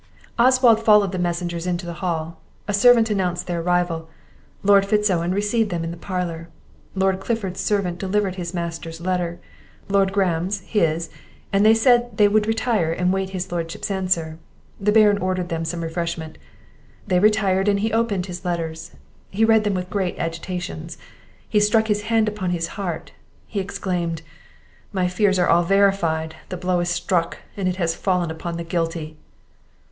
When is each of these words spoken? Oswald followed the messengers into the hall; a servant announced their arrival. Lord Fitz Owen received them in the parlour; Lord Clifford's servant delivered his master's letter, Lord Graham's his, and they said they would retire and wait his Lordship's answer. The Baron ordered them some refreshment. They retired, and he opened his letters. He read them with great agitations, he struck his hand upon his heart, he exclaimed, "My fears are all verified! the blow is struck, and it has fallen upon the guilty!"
Oswald 0.39 0.83
followed 0.83 1.11
the 1.11 1.19
messengers 1.19 1.67
into 1.67 1.85
the 1.85 1.93
hall; 2.01 2.39
a 2.67 2.73
servant 2.73 3.11
announced 3.11 3.45
their 3.45 3.61
arrival. 3.61 4.09
Lord 4.63 4.83
Fitz 4.83 5.11
Owen 5.11 5.31
received 5.31 5.69
them 5.69 5.83
in 5.83 5.91
the 5.91 5.95
parlour; 5.95 6.49
Lord 6.95 7.19
Clifford's 7.19 7.59
servant 7.59 7.99
delivered 7.99 8.33
his 8.33 8.51
master's 8.51 8.99
letter, 8.99 9.39
Lord 9.89 10.11
Graham's 10.11 10.61
his, 10.61 11.11
and 11.53 11.63
they 11.63 11.75
said 11.75 12.17
they 12.17 12.27
would 12.27 12.47
retire 12.47 12.91
and 12.91 13.13
wait 13.13 13.29
his 13.29 13.51
Lordship's 13.51 13.91
answer. 13.91 14.39
The 14.79 14.91
Baron 14.91 15.19
ordered 15.19 15.49
them 15.49 15.65
some 15.65 15.83
refreshment. 15.83 16.39
They 17.05 17.19
retired, 17.19 17.67
and 17.67 17.79
he 17.81 17.93
opened 17.93 18.25
his 18.25 18.43
letters. 18.43 18.93
He 19.29 19.45
read 19.45 19.63
them 19.63 19.75
with 19.75 19.91
great 19.91 20.17
agitations, 20.17 20.97
he 21.47 21.59
struck 21.59 21.89
his 21.89 22.01
hand 22.09 22.27
upon 22.27 22.49
his 22.49 22.69
heart, 22.69 23.11
he 23.45 23.59
exclaimed, 23.59 24.23
"My 24.91 25.07
fears 25.07 25.37
are 25.37 25.47
all 25.47 25.61
verified! 25.63 26.37
the 26.49 26.57
blow 26.57 26.79
is 26.79 26.89
struck, 26.89 27.37
and 27.55 27.69
it 27.69 27.75
has 27.75 27.93
fallen 27.93 28.31
upon 28.31 28.57
the 28.57 28.63
guilty!" 28.63 29.15